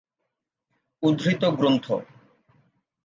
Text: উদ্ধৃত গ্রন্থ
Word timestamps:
উদ্ধৃত 1.03 1.43
গ্রন্থ 1.59 1.85